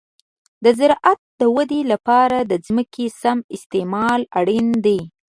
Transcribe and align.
د 0.63 0.65
زراعت 0.79 1.19
د 1.39 1.41
ودې 1.55 1.81
لپاره 1.91 2.37
د 2.51 2.53
ځمکې 2.65 3.05
سم 3.21 3.37
استعمال 3.55 4.21
اړین 4.39 4.67
دی. 4.85 4.99